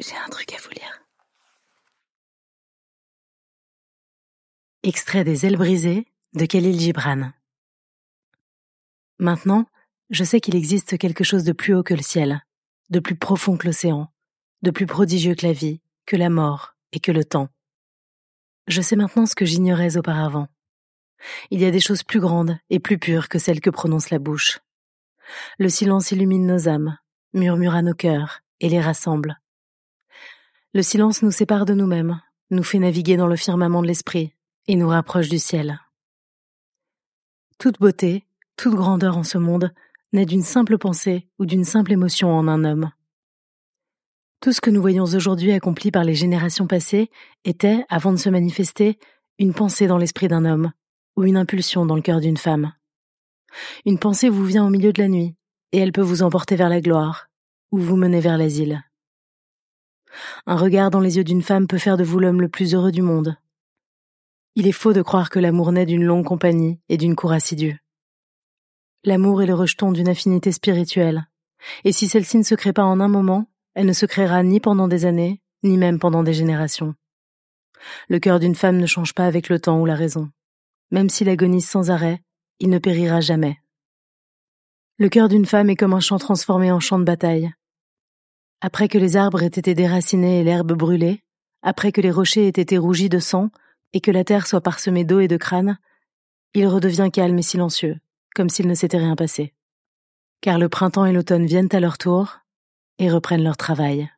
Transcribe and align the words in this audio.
J'ai 0.00 0.16
un 0.16 0.28
truc 0.28 0.52
à 0.52 0.56
vous 0.60 0.70
lire. 0.70 1.02
Extrait 4.82 5.22
des 5.22 5.46
ailes 5.46 5.56
brisées 5.56 6.06
de 6.32 6.46
Khalil 6.46 6.78
Gibran. 6.80 7.30
Maintenant, 9.20 9.66
je 10.10 10.24
sais 10.24 10.40
qu'il 10.40 10.56
existe 10.56 10.98
quelque 10.98 11.22
chose 11.22 11.44
de 11.44 11.52
plus 11.52 11.74
haut 11.74 11.84
que 11.84 11.94
le 11.94 12.02
ciel, 12.02 12.44
de 12.90 12.98
plus 12.98 13.14
profond 13.14 13.56
que 13.56 13.66
l'océan, 13.66 14.12
de 14.62 14.72
plus 14.72 14.86
prodigieux 14.86 15.36
que 15.36 15.46
la 15.46 15.52
vie, 15.52 15.80
que 16.06 16.16
la 16.16 16.28
mort 16.28 16.74
et 16.90 16.98
que 16.98 17.12
le 17.12 17.24
temps. 17.24 17.48
Je 18.66 18.82
sais 18.82 18.96
maintenant 18.96 19.26
ce 19.26 19.36
que 19.36 19.44
j'ignorais 19.44 19.96
auparavant. 19.96 20.48
Il 21.50 21.60
y 21.60 21.66
a 21.66 21.70
des 21.70 21.80
choses 21.80 22.02
plus 22.02 22.20
grandes 22.20 22.58
et 22.68 22.80
plus 22.80 22.98
pures 22.98 23.28
que 23.28 23.38
celles 23.38 23.60
que 23.60 23.70
prononce 23.70 24.10
la 24.10 24.18
bouche. 24.18 24.58
Le 25.58 25.68
silence 25.68 26.10
illumine 26.10 26.46
nos 26.46 26.68
âmes, 26.68 26.98
murmure 27.32 27.76
à 27.76 27.82
nos 27.82 27.94
cœurs 27.94 28.40
et 28.60 28.68
les 28.68 28.80
rassemble. 28.80 29.38
Le 30.74 30.82
silence 30.82 31.22
nous 31.22 31.30
sépare 31.30 31.66
de 31.66 31.72
nous-mêmes, 31.72 32.20
nous 32.50 32.64
fait 32.64 32.80
naviguer 32.80 33.16
dans 33.16 33.28
le 33.28 33.36
firmament 33.36 33.80
de 33.80 33.86
l'esprit 33.86 34.32
et 34.66 34.74
nous 34.74 34.88
rapproche 34.88 35.28
du 35.28 35.38
ciel. 35.38 35.78
Toute 37.58 37.78
beauté, 37.78 38.24
toute 38.56 38.74
grandeur 38.74 39.16
en 39.16 39.22
ce 39.22 39.38
monde 39.38 39.72
naît 40.12 40.26
d'une 40.26 40.42
simple 40.42 40.76
pensée 40.76 41.28
ou 41.38 41.46
d'une 41.46 41.64
simple 41.64 41.92
émotion 41.92 42.36
en 42.36 42.48
un 42.48 42.64
homme. 42.64 42.90
Tout 44.40 44.50
ce 44.50 44.60
que 44.60 44.70
nous 44.70 44.80
voyons 44.80 45.04
aujourd'hui 45.04 45.52
accompli 45.52 45.92
par 45.92 46.02
les 46.02 46.16
générations 46.16 46.66
passées 46.66 47.08
était, 47.44 47.84
avant 47.88 48.10
de 48.10 48.16
se 48.16 48.28
manifester, 48.28 48.98
une 49.38 49.54
pensée 49.54 49.86
dans 49.86 49.98
l'esprit 49.98 50.26
d'un 50.26 50.44
homme 50.44 50.72
ou 51.16 51.22
une 51.22 51.36
impulsion 51.36 51.86
dans 51.86 51.94
le 51.94 52.02
cœur 52.02 52.18
d'une 52.18 52.36
femme. 52.36 52.72
Une 53.86 54.00
pensée 54.00 54.28
vous 54.28 54.44
vient 54.44 54.66
au 54.66 54.70
milieu 54.70 54.92
de 54.92 55.00
la 55.00 55.08
nuit, 55.08 55.36
et 55.70 55.78
elle 55.78 55.92
peut 55.92 56.02
vous 56.02 56.24
emporter 56.24 56.56
vers 56.56 56.68
la 56.68 56.80
gloire, 56.80 57.28
ou 57.70 57.78
vous 57.78 57.96
mener 57.96 58.18
vers 58.18 58.38
l'asile. 58.38 58.82
Un 60.46 60.56
regard 60.56 60.90
dans 60.90 61.00
les 61.00 61.16
yeux 61.16 61.24
d'une 61.24 61.42
femme 61.42 61.66
peut 61.66 61.78
faire 61.78 61.96
de 61.96 62.04
vous 62.04 62.18
l'homme 62.18 62.40
le 62.40 62.48
plus 62.48 62.74
heureux 62.74 62.92
du 62.92 63.02
monde. 63.02 63.36
Il 64.54 64.66
est 64.66 64.72
faux 64.72 64.92
de 64.92 65.02
croire 65.02 65.30
que 65.30 65.38
l'amour 65.38 65.72
naît 65.72 65.86
d'une 65.86 66.04
longue 66.04 66.24
compagnie 66.24 66.78
et 66.88 66.96
d'une 66.96 67.16
cour 67.16 67.32
assidue. 67.32 67.82
L'amour 69.04 69.42
est 69.42 69.46
le 69.46 69.54
rejeton 69.54 69.92
d'une 69.92 70.08
affinité 70.08 70.52
spirituelle, 70.52 71.26
et 71.84 71.92
si 71.92 72.08
celle-ci 72.08 72.38
ne 72.38 72.42
se 72.42 72.54
crée 72.54 72.72
pas 72.72 72.84
en 72.84 73.00
un 73.00 73.08
moment, 73.08 73.46
elle 73.74 73.86
ne 73.86 73.92
se 73.92 74.06
créera 74.06 74.42
ni 74.42 74.60
pendant 74.60 74.88
des 74.88 75.04
années, 75.04 75.40
ni 75.62 75.76
même 75.76 75.98
pendant 75.98 76.22
des 76.22 76.34
générations. 76.34 76.94
Le 78.08 78.18
cœur 78.18 78.38
d'une 78.38 78.54
femme 78.54 78.78
ne 78.78 78.86
change 78.86 79.14
pas 79.14 79.26
avec 79.26 79.48
le 79.48 79.58
temps 79.58 79.80
ou 79.80 79.86
la 79.86 79.94
raison. 79.94 80.30
Même 80.90 81.10
s'il 81.10 81.28
agonise 81.28 81.68
sans 81.68 81.90
arrêt, 81.90 82.22
il 82.60 82.70
ne 82.70 82.78
périra 82.78 83.20
jamais. 83.20 83.58
Le 84.98 85.08
cœur 85.08 85.28
d'une 85.28 85.46
femme 85.46 85.70
est 85.70 85.76
comme 85.76 85.92
un 85.92 86.00
champ 86.00 86.18
transformé 86.18 86.70
en 86.70 86.80
champ 86.80 86.98
de 86.98 87.04
bataille. 87.04 87.52
Après 88.66 88.88
que 88.88 88.96
les 88.96 89.18
arbres 89.18 89.42
aient 89.42 89.48
été 89.48 89.74
déracinés 89.74 90.40
et 90.40 90.42
l'herbe 90.42 90.72
brûlée, 90.72 91.22
après 91.60 91.92
que 91.92 92.00
les 92.00 92.10
rochers 92.10 92.46
aient 92.46 92.62
été 92.62 92.78
rougis 92.78 93.10
de 93.10 93.18
sang 93.18 93.50
et 93.92 94.00
que 94.00 94.10
la 94.10 94.24
terre 94.24 94.46
soit 94.46 94.62
parsemée 94.62 95.04
d'eau 95.04 95.20
et 95.20 95.28
de 95.28 95.36
crânes, 95.36 95.76
il 96.54 96.66
redevient 96.66 97.10
calme 97.12 97.38
et 97.38 97.42
silencieux, 97.42 97.98
comme 98.34 98.48
s'il 98.48 98.66
ne 98.66 98.74
s'était 98.74 98.96
rien 98.96 99.16
passé. 99.16 99.52
Car 100.40 100.58
le 100.58 100.70
printemps 100.70 101.04
et 101.04 101.12
l'automne 101.12 101.44
viennent 101.44 101.68
à 101.72 101.78
leur 101.78 101.98
tour 101.98 102.38
et 102.98 103.10
reprennent 103.10 103.44
leur 103.44 103.58
travail. 103.58 104.08